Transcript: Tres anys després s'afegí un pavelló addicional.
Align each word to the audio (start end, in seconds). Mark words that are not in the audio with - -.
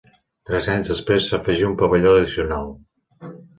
Tres 0.49 0.69
anys 0.75 0.89
després 0.91 1.27
s'afegí 1.33 1.69
un 1.69 1.77
pavelló 1.83 2.17
addicional. 2.17 2.69